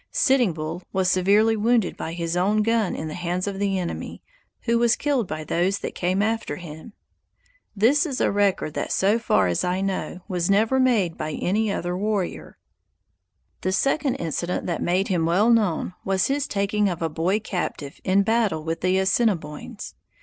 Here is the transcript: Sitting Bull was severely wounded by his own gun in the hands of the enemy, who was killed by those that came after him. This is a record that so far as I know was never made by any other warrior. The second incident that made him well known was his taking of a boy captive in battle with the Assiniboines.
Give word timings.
Sitting 0.09 0.51
Bull 0.53 0.81
was 0.91 1.11
severely 1.11 1.55
wounded 1.55 1.95
by 1.95 2.13
his 2.13 2.35
own 2.35 2.63
gun 2.63 2.95
in 2.95 3.07
the 3.07 3.13
hands 3.13 3.45
of 3.45 3.59
the 3.59 3.77
enemy, 3.77 4.23
who 4.61 4.79
was 4.79 4.95
killed 4.95 5.27
by 5.27 5.43
those 5.43 5.77
that 5.77 5.93
came 5.93 6.23
after 6.23 6.55
him. 6.55 6.93
This 7.75 8.07
is 8.07 8.19
a 8.19 8.31
record 8.31 8.73
that 8.73 8.91
so 8.91 9.19
far 9.19 9.45
as 9.45 9.63
I 9.63 9.79
know 9.79 10.21
was 10.27 10.49
never 10.49 10.79
made 10.79 11.19
by 11.19 11.33
any 11.33 11.71
other 11.71 11.95
warrior. 11.95 12.57
The 13.61 13.71
second 13.71 14.15
incident 14.15 14.65
that 14.65 14.81
made 14.81 15.09
him 15.09 15.27
well 15.27 15.51
known 15.51 15.93
was 16.03 16.25
his 16.25 16.47
taking 16.47 16.89
of 16.89 17.03
a 17.03 17.07
boy 17.07 17.39
captive 17.39 18.01
in 18.03 18.23
battle 18.23 18.63
with 18.63 18.81
the 18.81 18.97
Assiniboines. 18.97 19.93